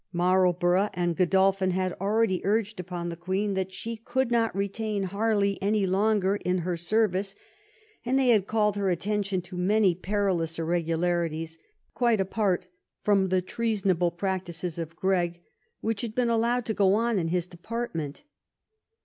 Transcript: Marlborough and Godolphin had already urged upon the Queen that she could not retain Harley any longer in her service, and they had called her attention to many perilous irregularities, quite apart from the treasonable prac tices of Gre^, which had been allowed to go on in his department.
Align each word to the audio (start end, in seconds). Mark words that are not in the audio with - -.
Marlborough 0.11 0.89
and 0.95 1.15
Godolphin 1.15 1.69
had 1.69 1.93
already 2.01 2.43
urged 2.43 2.79
upon 2.79 3.09
the 3.09 3.15
Queen 3.15 3.53
that 3.53 3.71
she 3.71 3.97
could 3.97 4.31
not 4.31 4.55
retain 4.55 5.03
Harley 5.03 5.61
any 5.61 5.85
longer 5.85 6.37
in 6.37 6.57
her 6.65 6.75
service, 6.75 7.35
and 8.03 8.17
they 8.17 8.29
had 8.29 8.47
called 8.47 8.75
her 8.77 8.89
attention 8.89 9.43
to 9.43 9.55
many 9.55 9.93
perilous 9.93 10.57
irregularities, 10.57 11.59
quite 11.93 12.19
apart 12.19 12.65
from 13.03 13.27
the 13.29 13.43
treasonable 13.43 14.09
prac 14.09 14.45
tices 14.45 14.79
of 14.79 14.97
Gre^, 14.97 15.37
which 15.81 16.01
had 16.01 16.15
been 16.15 16.29
allowed 16.29 16.65
to 16.65 16.73
go 16.73 16.95
on 16.95 17.19
in 17.19 17.27
his 17.27 17.45
department. 17.45 18.23